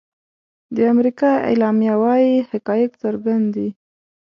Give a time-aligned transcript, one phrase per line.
[0.75, 3.69] د امریکا اعلامیه وايي حقایق څرګند دي.